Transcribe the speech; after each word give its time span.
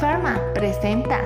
Pharma 0.00 0.40
presenta. 0.52 1.20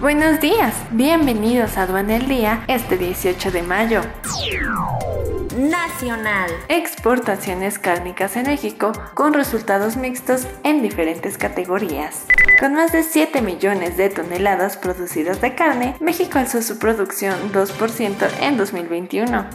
Buenos 0.00 0.40
días, 0.40 0.74
bienvenidos 0.90 1.78
a 1.78 1.82
Aduana 1.82 2.16
el 2.16 2.26
Día 2.26 2.64
este 2.66 2.98
18 2.98 3.52
de 3.52 3.62
mayo. 3.62 4.00
Nacional. 5.56 6.50
Exportaciones 6.68 7.78
cárnicas 7.78 8.36
en 8.36 8.46
México 8.46 8.90
con 9.14 9.34
resultados 9.34 9.96
mixtos 9.96 10.48
en 10.64 10.82
diferentes 10.82 11.38
categorías. 11.38 12.26
Con 12.58 12.74
más 12.74 12.90
de 12.90 13.04
7 13.04 13.40
millones 13.40 13.96
de 13.96 14.10
toneladas 14.10 14.76
producidas 14.76 15.40
de 15.40 15.54
carne, 15.54 15.94
México 16.00 16.38
alzó 16.38 16.60
su 16.60 16.78
producción 16.78 17.52
2% 17.52 18.28
en 18.40 18.56
2021. 18.56 19.46